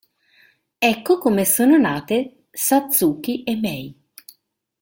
Ecco 0.79 1.19
come 1.19 1.45
sono 1.45 1.77
nate 1.77 2.45
Satsuki 2.49 3.43
e 3.43 3.55
Mei. 3.55 3.95